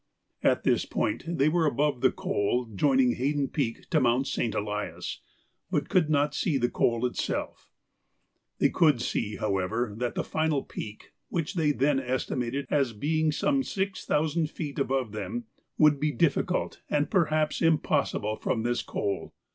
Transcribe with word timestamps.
At 0.41 0.63
this 0.63 0.83
point 0.87 1.25
they 1.27 1.47
were 1.47 1.67
above 1.67 2.01
the 2.01 2.11
col 2.11 2.65
joining 2.73 3.17
Haydon 3.17 3.49
Peak 3.49 3.87
to 3.91 3.99
Mount 4.01 4.25
St. 4.25 4.55
Elias, 4.55 5.19
but 5.69 5.89
could 5.89 6.09
not 6.09 6.33
see 6.33 6.57
the 6.57 6.71
col 6.71 7.05
itself. 7.05 7.69
They 8.57 8.69
could 8.69 8.99
see, 8.99 9.35
however, 9.35 9.93
that 9.99 10.15
the 10.15 10.23
final 10.23 10.63
peak, 10.63 11.13
which 11.29 11.53
they 11.53 11.71
then 11.71 11.99
estimated 11.99 12.65
as 12.71 12.93
being 12.93 13.31
some 13.31 13.61
six 13.61 14.03
thousand 14.03 14.49
feet 14.49 14.79
above 14.79 15.11
them, 15.11 15.43
would 15.77 15.99
be 15.99 16.11
difficult 16.11 16.81
and 16.89 17.11
perhaps 17.11 17.61
impossible 17.61 18.37
from 18.37 18.63
this 18.63 18.81
col. 18.81 19.35